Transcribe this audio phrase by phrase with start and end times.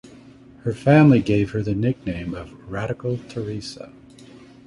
[0.63, 3.93] Her family gave her the nickname of "Radical Theresa".